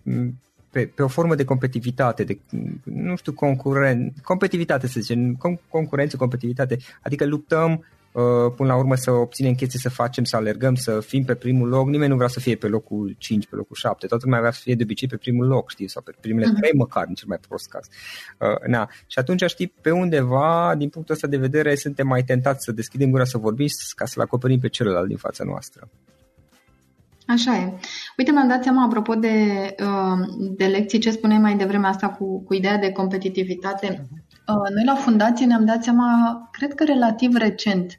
[0.71, 2.39] pe, pe o formă de competitivitate, de,
[2.85, 8.06] nu știu, concuren, competitivitate, să zicem, concurență, competitivitate, adică luptăm Uh,
[8.57, 11.89] până la urmă să obținem chestii, să facem, să alergăm, să fim pe primul loc.
[11.89, 14.07] Nimeni nu vrea să fie pe locul 5, pe locul 7.
[14.07, 16.61] Toată lumea vrea să fie de obicei pe primul loc, știi, sau pe primele uh-huh.
[16.61, 17.87] trei măcar, în cel mai prost caz.
[18.39, 18.91] Uh, na.
[19.07, 23.11] Și atunci, știi, pe undeva, din punctul ăsta de vedere, suntem mai tentați să deschidem
[23.11, 25.89] gura să vorbim ca să-l acoperim pe celălalt din fața noastră.
[27.27, 27.73] Așa e.
[28.17, 29.35] Uite, mi-am dat seama, apropo de,
[29.81, 33.87] uh, de lecții, ce spuneai mai devreme asta cu, cu ideea de competitivitate.
[33.87, 34.26] Uh-huh.
[34.49, 37.99] Uh, noi la fundație ne-am dat seama, cred că relativ recent,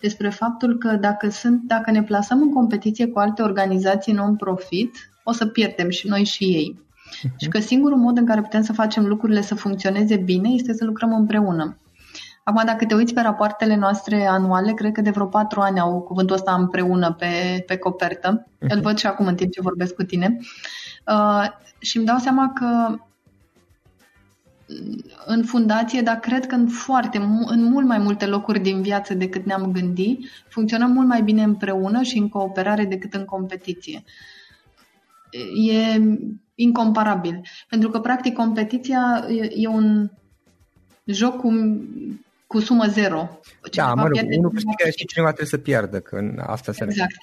[0.00, 5.32] despre faptul că dacă, sunt, dacă ne plasăm în competiție cu alte organizații non-profit, o
[5.32, 6.78] să pierdem și noi și ei.
[6.78, 7.36] Uh-huh.
[7.36, 10.84] Și că singurul mod în care putem să facem lucrurile să funcționeze bine este să
[10.84, 11.78] lucrăm împreună.
[12.44, 16.00] Acum, dacă te uiți pe rapoartele noastre anuale, cred că de vreo patru ani au
[16.00, 18.46] cuvântul ăsta împreună pe, pe copertă.
[18.46, 18.68] Uh-huh.
[18.68, 20.38] Îl văd și acum în timp ce vorbesc cu tine.
[21.06, 21.46] Uh,
[21.78, 22.98] și îmi dau seama că
[25.26, 29.44] în fundație, dar cred că în foarte, în mult mai multe locuri din viață decât
[29.44, 34.04] ne-am gândit, funcționăm mult mai bine împreună și în cooperare decât în competiție.
[35.66, 36.00] E
[36.54, 37.40] incomparabil.
[37.68, 40.10] Pentru că, practic, competiția e, e un
[41.04, 41.50] joc cu,
[42.46, 43.40] cu sumă zero.
[43.70, 47.14] Cineva da, mă rog, unul câștigă și cineva trebuie să pierdă, că asta se Exact.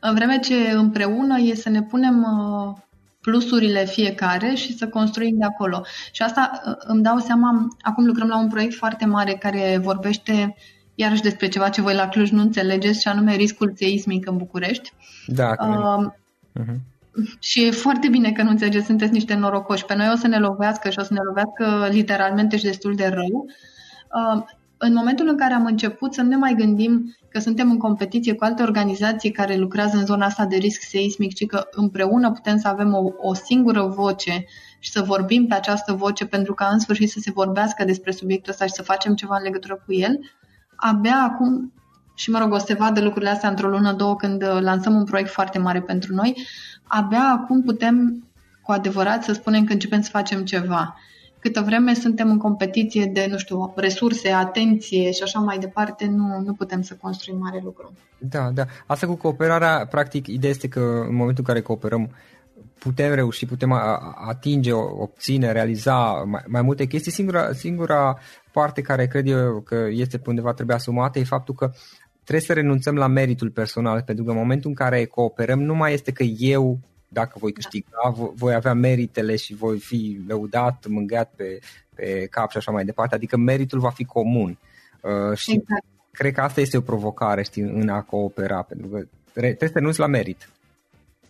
[0.00, 2.76] În vreme ce împreună e să ne punem uh,
[3.20, 5.82] plusurile fiecare și să construim de acolo.
[6.12, 10.54] Și asta uh, îmi dau seama, acum lucrăm la un proiect foarte mare care vorbește
[10.94, 14.92] iarăși despre ceva ce voi la Cluj nu înțelegeți, și anume riscul seismic în București.
[15.26, 16.06] Da, uh,
[16.60, 16.76] uh-huh.
[17.38, 19.84] Și e foarte bine că nu înțelegeți, sunteți niște norocoși.
[19.84, 23.06] Pe noi o să ne lovească și o să ne lovească literalmente și destul de
[23.06, 23.46] rău.
[24.34, 24.42] Uh,
[24.82, 28.34] în momentul în care am început să nu ne mai gândim că suntem în competiție
[28.34, 32.58] cu alte organizații care lucrează în zona asta de risc seismic, ci că împreună putem
[32.58, 34.44] să avem o, o singură voce
[34.78, 38.52] și să vorbim pe această voce pentru ca în sfârșit să se vorbească despre subiectul
[38.52, 40.18] ăsta și să facem ceva în legătură cu el,
[40.76, 41.72] abia acum,
[42.14, 45.04] și mă rog, o să se vadă lucrurile astea într-o lună, două, când lansăm un
[45.04, 46.46] proiect foarte mare pentru noi,
[46.82, 48.24] abia acum putem
[48.62, 50.96] cu adevărat să spunem că începem să facem ceva.
[51.40, 56.40] Câtă vreme suntem în competiție de, nu știu, resurse, atenție și așa mai departe, nu,
[56.44, 57.92] nu putem să construim mare lucru.
[58.18, 58.64] Da, da.
[58.86, 62.10] Asta cu cooperarea, practic, ideea este că în momentul în care cooperăm,
[62.78, 63.72] putem reuși, putem
[64.28, 67.12] atinge, obține, realiza mai, mai multe chestii.
[67.12, 68.18] Singura, singura
[68.52, 71.70] parte care cred eu că este pe undeva trebuie asumată e faptul că
[72.24, 75.92] trebuie să renunțăm la meritul personal, pentru că în momentul în care cooperăm nu mai
[75.92, 76.78] este că eu
[77.12, 81.58] dacă voi câștiga, voi avea meritele și voi fi lăudat, mângâiat pe,
[81.94, 84.58] pe cap și așa mai departe, adică meritul va fi comun.
[85.00, 85.84] Uh, și exact.
[86.10, 89.98] cred că asta este o provocare, știi, în a coopera, pentru că trebuie să renunți
[89.98, 90.48] la merit.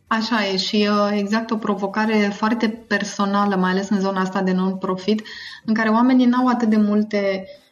[0.06, 4.52] Așa e și uh, exact o provocare foarte personală, mai ales în zona asta de
[4.52, 5.22] non-profit,
[5.64, 7.69] în care oamenii n-au atât de multe uh,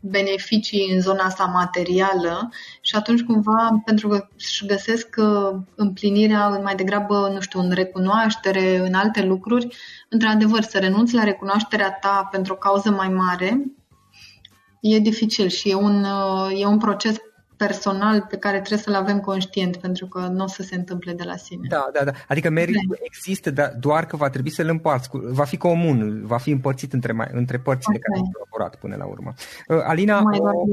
[0.00, 6.74] beneficii în zona asta materială și atunci cumva, pentru că își găsesc uh, împlinirea mai
[6.74, 9.76] degrabă, nu știu, în recunoaștere, în alte lucruri,
[10.08, 13.64] într-adevăr, să renunți la recunoașterea ta pentru o cauză mai mare,
[14.80, 17.16] e dificil și e un, uh, e un proces
[17.56, 21.22] personal pe care trebuie să-l avem conștient, pentru că nu o să se întâmple de
[21.22, 21.66] la sine.
[21.68, 22.12] Da, da, da.
[22.28, 22.96] Adică meritul da.
[23.00, 25.08] există, dar doar că va trebui să-l împarți.
[25.12, 28.08] Va fi comun, va fi împărțit între, mai, între părțile okay.
[28.08, 29.34] care au colaborat până la urmă.
[29.68, 30.64] Uh, Alina, o,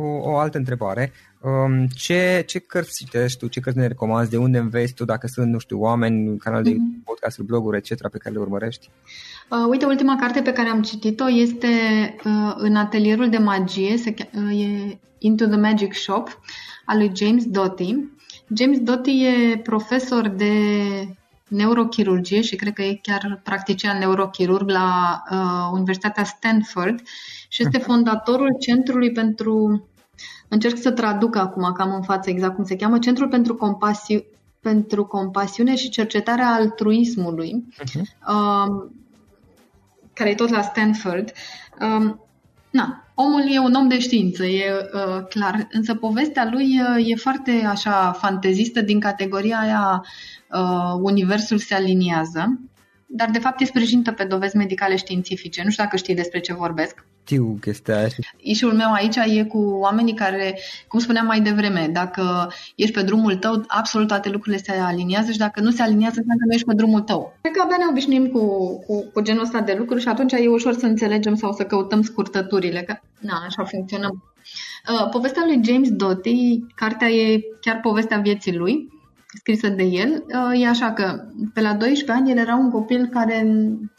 [0.00, 1.12] o, o altă întrebare.
[1.40, 5.26] Um, ce, ce cărți citești tu, ce cărți ne recomanzi, de unde înveți tu, dacă
[5.26, 7.04] sunt, nu știu, oameni, canal de mm-hmm.
[7.04, 8.90] podcasturi, bloguri, etc., pe care le urmărești?
[9.50, 11.66] Uh, uite, ultima carte pe care am citit-o este
[12.24, 16.40] uh, în atelierul de magie, se, uh, e Into the Magic Shop,
[16.84, 17.96] al lui James Doty.
[18.56, 20.52] James Doty e profesor de
[21.50, 27.00] neurochirurgie și cred că e chiar practician neurochirurg la uh, Universitatea Stanford
[27.48, 29.88] și este fondatorul Centrului pentru
[30.48, 34.24] Încerc să traduc acum, cam în față exact cum se cheamă, Centrul pentru, Compasi-
[34.60, 38.02] pentru Compasiune și Cercetarea Altruismului, uh-huh.
[38.28, 38.94] um,
[40.12, 41.32] care e tot la Stanford.
[41.80, 42.20] Um,
[42.70, 47.14] na, omul e un om de știință, e uh, clar, însă povestea lui uh, e
[47.14, 50.04] foarte așa fantezistă din categoria aia
[50.50, 52.60] uh, universul se aliniază
[53.12, 55.62] dar de fapt e sprijinită pe dovezi medicale științifice.
[55.64, 57.04] Nu știu dacă știi despre ce vorbesc.
[57.24, 58.08] Știu chestia aia.
[58.36, 63.36] Ișul meu aici e cu oamenii care, cum spuneam mai devreme, dacă ești pe drumul
[63.36, 66.66] tău, absolut toate lucrurile se aliniază și dacă nu se aliniază, înseamnă că nu ești
[66.66, 67.36] pe drumul tău.
[67.40, 68.40] Cred că abia ne obișnuim cu,
[68.86, 72.02] cu, cu genul ăsta de lucruri și atunci e ușor să înțelegem sau să căutăm
[72.02, 74.32] scurtăturile, că na, așa funcționăm.
[74.90, 78.88] Uh, povestea lui James Doty, cartea e chiar povestea vieții lui,
[79.38, 83.06] scrisă de el, uh, e așa că pe la 12 ani el era un copil
[83.06, 83.42] care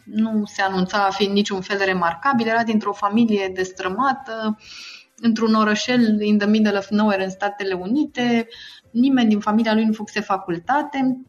[0.06, 4.58] nu se anunța a fi niciun fel remarcabil, era dintr-o familie destrămată,
[5.22, 8.48] într-un orășel in the middle of nowhere în Statele Unite,
[8.92, 11.22] nimeni din familia lui nu făcuse facultate.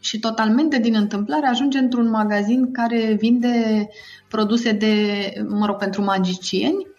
[0.00, 3.88] Și totalmente din întâmplare ajunge într-un magazin care vinde
[4.28, 4.94] produse de,
[5.48, 6.91] mă rog, pentru magicieni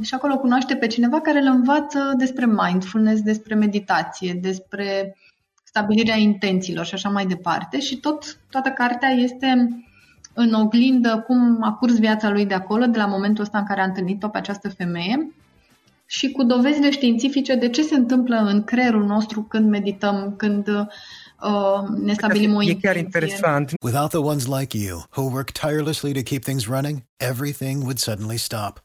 [0.00, 5.16] și acolo cunoaște pe cineva care îl învață despre mindfulness, despre meditație, despre
[5.64, 7.80] stabilirea intențiilor și așa mai departe.
[7.80, 9.68] Și tot, toată cartea este
[10.34, 13.80] în oglindă cum a curs viața lui de acolo, de la momentul ăsta în care
[13.80, 15.32] a întâlnit-o pe această femeie
[16.06, 21.88] și cu dovezile științifice de ce se întâmplă în creierul nostru când medităm, când uh,
[22.04, 23.72] ne stabilim o E chiar interesant.
[23.84, 28.36] Without the ones like you, who work tirelessly to keep things running, everything would suddenly
[28.36, 28.84] stop.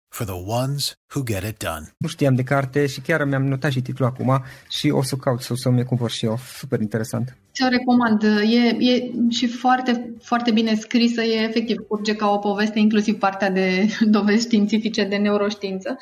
[0.11, 1.93] for the ones who get it done.
[1.97, 5.41] Nu știam de carte și chiar mi-am notat și titlul acum și o să caut
[5.41, 6.37] să, să-mi cumpăr și eu.
[6.57, 7.37] Super interesant.
[7.53, 8.23] Ți-o recomand.
[8.23, 11.21] E, e și foarte, foarte bine scrisă.
[11.21, 15.97] E efectiv curge ca o poveste, inclusiv partea de dovezi științifice de neuroștiință.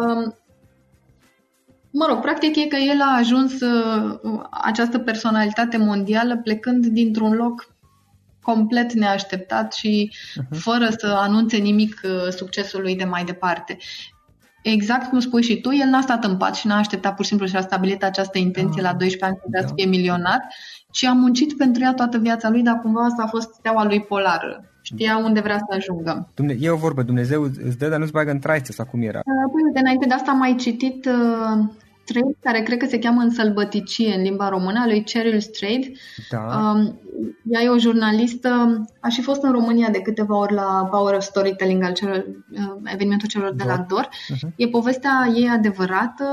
[0.00, 0.34] Um,
[1.90, 4.18] Mă rog, practic e că el a ajuns uh,
[4.50, 7.77] această personalitate mondială plecând dintr-un loc
[8.52, 10.58] complet neașteptat și uh-huh.
[10.58, 13.76] fără să anunțe nimic uh, succesului de mai departe.
[14.62, 17.28] Exact cum spui și tu, el n-a stat în pat și n-a așteptat pur și
[17.28, 18.90] simplu și a stabilit această intenție da.
[18.90, 19.66] la 12 ani să da.
[19.66, 20.40] să fie milionar,
[20.90, 24.00] ci a muncit pentru ea toată viața lui, dar cumva asta a fost steaua lui
[24.00, 24.64] polară.
[24.82, 26.28] Știa unde vrea să ajungă.
[26.34, 29.18] Dumne- e o vorbă, Dumnezeu îți dă, dar nu-ți bagă în traiță sau cum era?
[29.18, 31.58] Uh, păi, de înainte de asta am mai citit uh,
[32.08, 35.98] Straight, care cred că se cheamă în sălbăticie în limba română, a lui Cheryl Straight.
[36.30, 36.38] Da.
[36.38, 37.00] Um,
[37.44, 41.22] ea e o jurnalistă, a și fost în România de câteva ori la Power of
[41.22, 44.08] Storytelling, al celor, uh, evenimentul celor de la DOR.
[44.08, 44.54] Uh-huh.
[44.56, 46.24] E povestea ei adevărată.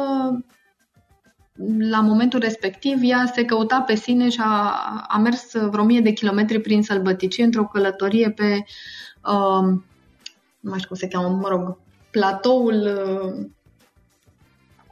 [1.79, 4.73] La momentul respectiv, ea se căuta pe sine și a,
[5.07, 8.65] a mers vreo mie de kilometri prin sălbăticie într-o călătorie pe,
[9.31, 9.85] um,
[10.59, 11.77] nu mai știu cum se cheamă, mă rog,
[12.11, 13.45] platoul uh,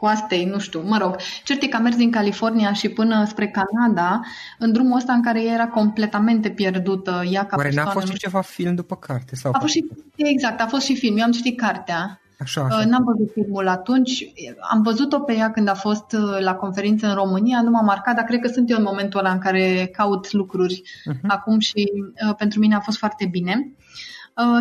[0.03, 1.15] coastei, nu știu, mă rog.
[1.43, 4.21] Cert e că a mers din California și până spre Canada,
[4.59, 7.23] în drumul ăsta în care ea era completamente pierdută.
[7.31, 9.35] Ea ca Oare n-a fost și ceva film după carte?
[9.35, 9.85] Sau a fost și,
[10.15, 11.17] exact, a fost și film.
[11.17, 12.21] Eu am citit cartea.
[12.39, 12.77] Așa, așa.
[12.77, 14.31] Uh, n-am văzut filmul atunci.
[14.71, 17.61] Am văzut-o pe ea când a fost uh, la conferință în România.
[17.61, 20.81] Nu m-a marcat, dar cred că sunt eu în momentul ăla în care caut lucruri
[20.83, 21.27] uh-huh.
[21.27, 21.91] acum și
[22.27, 23.53] uh, pentru mine a fost foarte bine.
[23.57, 23.83] Uh,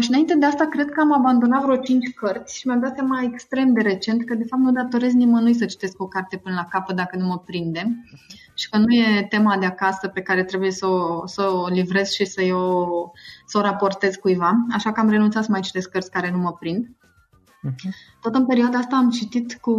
[0.00, 3.22] și înainte de asta, cred că am abandonat vreo 5 cărți și mi-am dat seama
[3.22, 6.64] extrem de recent că, de fapt, nu datorez nimănui să citesc o carte până la
[6.70, 8.04] capăt dacă nu mă prinde
[8.54, 12.10] și că nu e tema de acasă pe care trebuie să o, să o livrez
[12.10, 12.86] și să, o,
[13.46, 14.66] să o raportez cuiva.
[14.70, 16.86] Așa că am renunțat să mai citesc cărți care nu mă prind.
[16.86, 17.90] Uh-huh.
[18.20, 19.72] Tot în perioada asta am citit cu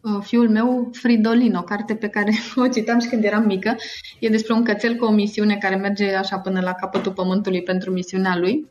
[0.00, 3.76] uh, fiul meu Fridolin, o carte pe care o citam și când eram mică.
[4.18, 7.90] E despre un cățel cu o misiune care merge așa până la capătul pământului pentru
[7.90, 8.70] misiunea lui.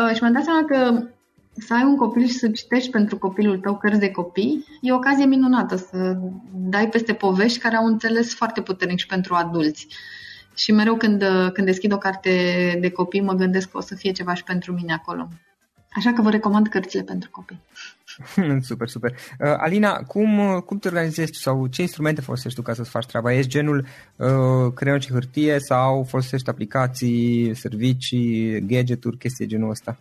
[0.00, 1.06] Uh, și mi-am dat seama că
[1.58, 4.96] să ai un copil și să citești pentru copilul tău cărți de copii e o
[4.96, 6.16] ocazie minunată să
[6.52, 9.86] dai peste povești care au înțeles foarte puternic și pentru adulți.
[10.54, 12.30] Și mereu când, uh, când deschid o carte
[12.80, 15.28] de copii mă gândesc că o să fie ceva și pentru mine acolo.
[15.92, 17.60] Așa că vă recomand cărțile pentru copii.
[18.68, 19.10] super, super.
[19.12, 23.32] Uh, Alina, cum, cum te organizezi sau ce instrumente folosești tu ca să-ți faci treaba?
[23.32, 23.86] Ești genul
[24.16, 29.96] uh, creion și hârtie sau folosești aplicații, servicii, gadgeturi, chestii genul ăsta?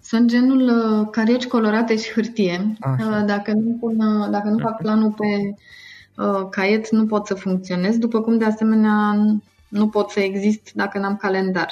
[0.00, 2.76] Sunt genul uh, carieci colorate și hârtie.
[2.80, 3.06] Așa.
[3.06, 5.54] Uh, dacă nu, pun, uh, dacă nu fac planul pe
[6.22, 9.14] uh, caiet, nu pot să funcționez, după cum de asemenea
[9.68, 11.68] nu pot să exist dacă n-am calendar.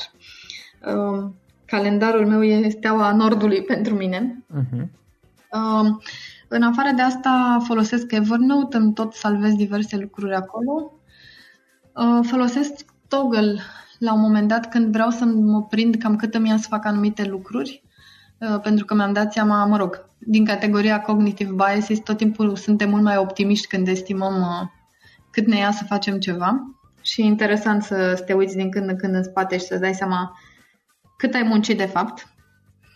[0.87, 1.31] Uh,
[1.65, 4.45] calendarul meu e steaua nordului pentru mine.
[4.61, 4.87] Uh-huh.
[5.53, 6.03] Uh,
[6.49, 10.93] în afară de asta folosesc Evernote, îmi tot salvez diverse lucruri acolo.
[11.95, 13.61] Uh, folosesc Toggle
[13.99, 16.85] la un moment dat când vreau să mă prind cam cât îmi ia să fac
[16.85, 17.83] anumite lucruri,
[18.39, 22.91] uh, pentru că mi-am dat seama, mă rog, din categoria cognitive biases, tot timpul suntem
[22.91, 24.69] mult mai optimiști când estimăm uh,
[25.31, 28.89] cât ne ia să facem ceva și e interesant să, să te uiți din când
[28.89, 30.39] în când în spate și să-ți dai seama
[31.17, 32.32] cât ai muncit de fapt.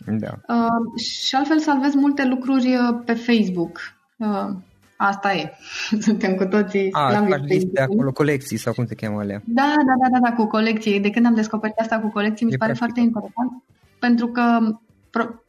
[0.07, 0.55] Da.
[0.55, 3.79] Uh, și altfel salvezi multe lucruri uh, pe Facebook.
[4.17, 4.49] Uh,
[4.95, 5.51] asta e.
[6.07, 9.41] Suntem cu toții A, faci liste acolo, colecții sau cum se cheamă alea?
[9.45, 10.99] Da, da, da, da, da, cu colecții.
[10.99, 12.93] De când am descoperit asta cu colecții, mi se pare practic.
[12.93, 13.63] foarte interesant.
[13.99, 14.59] Pentru că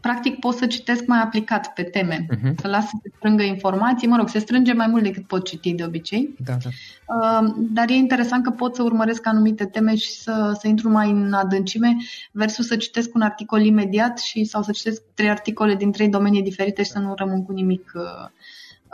[0.00, 2.54] practic pot să citesc mai aplicat pe teme, uh-huh.
[2.60, 4.08] să las să se strângă informații.
[4.08, 6.34] Mă rog, se strânge mai mult decât pot citi de obicei.
[6.44, 6.68] Da, da.
[7.14, 11.10] Uh, dar e interesant că pot să urmăresc anumite teme și să, să intru mai
[11.10, 11.96] în adâncime
[12.32, 16.42] versus să citesc un articol imediat și sau să citesc trei articole din trei domenii
[16.42, 18.28] diferite și să nu rămân cu nimic uh,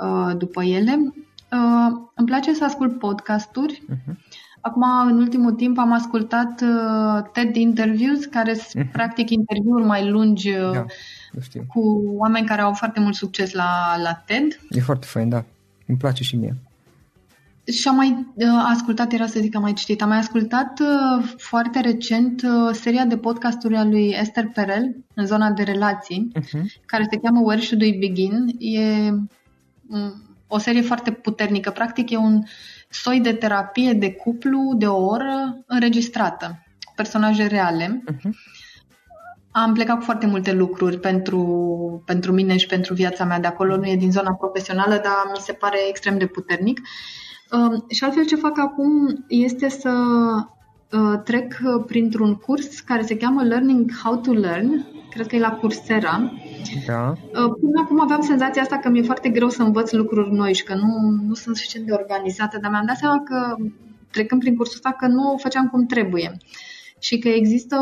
[0.07, 1.13] uh, după ele.
[1.53, 3.83] Uh, îmi place să ascult podcasturi.
[3.83, 4.15] Uh-huh.
[4.67, 8.93] Acum, în ultimul timp, am ascultat uh, TED Interviews, care sunt uh-huh.
[8.93, 10.85] practic interviuri mai lungi uh, da,
[11.69, 14.61] cu oameni care au foarte mult succes la, la TED.
[14.71, 15.45] E foarte fain, da.
[15.87, 16.57] Îmi place și mie.
[17.73, 21.35] Și am mai uh, ascultat, era să zic, am mai citit, am mai ascultat uh,
[21.37, 26.83] foarte recent uh, seria de podcasturi a lui Esther Perel, în zona de relații, uh-huh.
[26.87, 28.47] care se cheamă Where Should We Begin.
[28.59, 31.71] E um, o serie foarte puternică.
[31.71, 32.43] Practic e un
[32.95, 38.05] soi de terapie de cuplu de o oră înregistrată, cu personaje reale.
[38.13, 38.31] Uh-huh.
[39.51, 43.77] Am plecat cu foarte multe lucruri pentru, pentru mine și pentru viața mea de acolo.
[43.77, 46.81] Nu e din zona profesională, dar mi se pare extrem de puternic.
[47.51, 49.93] Uh, și altfel ce fac acum este să
[50.93, 51.55] uh, trec
[51.87, 56.33] printr-un curs care se cheamă Learning How to Learn, cred că e la Coursera.
[56.87, 57.15] Da.
[57.33, 60.75] Până acum aveam senzația asta că mi-e foarte greu să învăț lucruri noi și că
[60.75, 63.57] nu, nu sunt suficient de organizată, dar mi-am dat seama că
[64.11, 66.37] trecând prin cursul ăsta că nu o făceam cum trebuie
[66.99, 67.77] și că există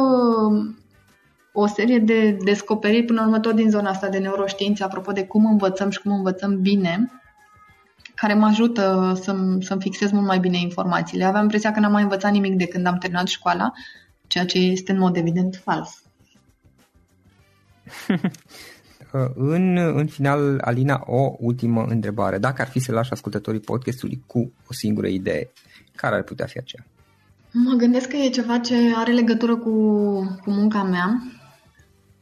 [1.53, 5.25] o serie de descoperiri până la urmă tot din zona asta de neuroștiințe, apropo de
[5.25, 7.13] cum învățăm și cum învățăm bine,
[8.15, 11.25] care mă ajută să-mi, să-mi fixez mult mai bine informațiile.
[11.25, 13.73] Aveam impresia că n-am mai învățat nimic de când am terminat școala,
[14.27, 16.03] ceea ce este în mod evident fals.
[19.35, 22.39] în, în final, Alina, o ultimă întrebare.
[22.39, 25.53] Dacă ar fi să lași ascultătorii podcastului cu o singură idee,
[25.97, 26.87] care ar putea fi aceea?
[27.53, 29.71] Mă gândesc că e ceva ce are legătură cu,
[30.43, 31.23] cu munca mea.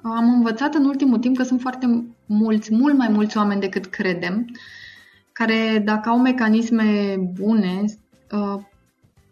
[0.02, 4.44] Am învățat în ultimul timp că sunt foarte mulți, mult mai mulți oameni decât credem,
[5.32, 7.84] care dacă au mecanisme bune,
[8.30, 8.62] uh,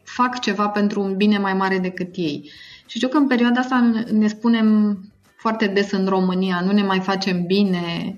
[0.02, 2.50] fac ceva pentru un bine mai mare decât ei.
[2.86, 4.98] Și știu că în perioada asta ne spunem
[5.38, 8.16] foarte des în România, nu ne mai facem bine,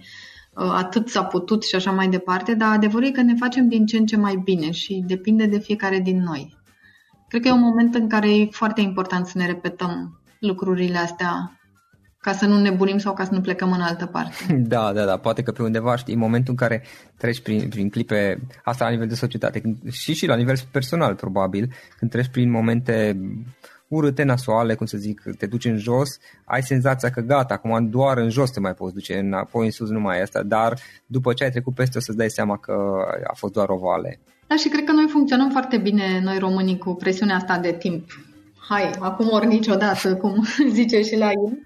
[0.55, 3.87] uh, atât s-a putut și așa mai departe, dar adevărul e că ne facem din
[3.87, 6.59] ce în ce mai bine și depinde de fiecare din noi.
[7.29, 11.61] Cred că e un moment în care e foarte important să ne repetăm lucrurile astea
[12.21, 14.35] ca să nu ne bunim sau ca să nu plecăm în altă parte.
[14.73, 16.85] Da, da, da, poate că pe undeva, știi, în momentul în care
[17.17, 21.73] treci prin, prin clipe, asta la nivel de societate și și la nivel personal probabil,
[21.99, 23.21] când treci prin momente
[23.91, 28.19] urâte, nasoale, cum să zic, te duci în jos, ai senzația că gata, acum doar
[28.19, 31.33] în jos te mai poți duce, înapoi în sus nu mai e asta, dar după
[31.33, 32.73] ce ai trecut peste o să-ți dai seama că
[33.27, 34.19] a fost doar o vale.
[34.47, 38.05] Da, și cred că noi funcționăm foarte bine, noi românii, cu presiunea asta de timp.
[38.69, 40.45] Hai, acum ori niciodată, cum
[40.79, 41.59] zice și la el.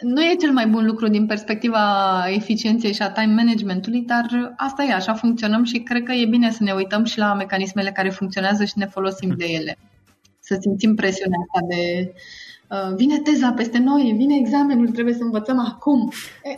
[0.00, 1.80] Nu e cel mai bun lucru din perspectiva
[2.28, 6.50] eficienței și a time managementului, dar asta e, așa funcționăm și cred că e bine
[6.50, 9.78] să ne uităm și la mecanismele care funcționează și ne folosim de ele.
[10.50, 12.20] Să simțim presiunea asta de uh,
[12.96, 16.12] vine teza peste noi, vine examenul, trebuie să învățăm acum.
[16.42, 16.54] E,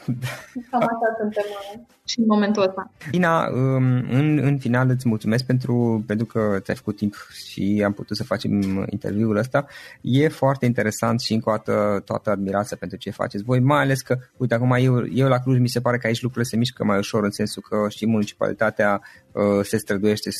[0.70, 2.90] cam așa suntem uh, și în momentul ăsta.
[3.10, 7.14] Ina, um, în, în final îți mulțumesc pentru, pentru că ți-ai făcut timp
[7.46, 8.52] și am putut să facem
[8.90, 9.66] interviul ăsta.
[10.00, 14.00] E foarte interesant și încă o dată toată admirația pentru ce faceți voi, mai ales
[14.00, 16.84] că, uite, acum eu, eu la Cluj mi se pare că aici lucrurile se mișcă
[16.84, 19.00] mai ușor în sensul că și municipalitatea
[19.32, 20.30] uh, se străduiește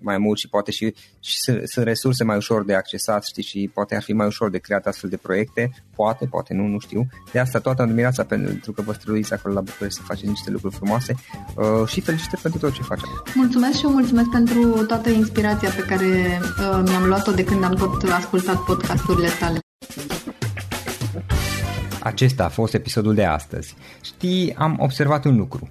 [0.00, 3.70] mai mult și poate și, și sunt, sunt resurse mai ușor de accesat, știi, și
[3.74, 7.06] poate ar fi mai ușor de creat astfel de proiecte, poate, poate nu, nu știu.
[7.32, 10.74] De asta toată admirația pentru că vă străduiți acolo la București să faceți niște lucruri
[10.74, 11.14] frumoase frumoase
[11.54, 13.00] uh, și felicitări pentru tot ce faci.
[13.34, 17.74] Mulțumesc și eu mulțumesc pentru toată inspirația pe care uh, mi-am luat-o de când am
[17.74, 19.58] tot ascultat podcasturile tale.
[22.02, 23.74] Acesta a fost episodul de astăzi.
[24.00, 25.70] Știi, am observat un lucru.